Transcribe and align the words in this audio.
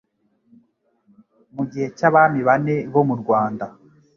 mu 1.55 1.63
gihe 1.71 1.87
cy'abami 1.97 2.39
bane 2.47 2.75
bo 2.93 3.01
mu 3.09 3.15
Rwanda: 3.21 3.65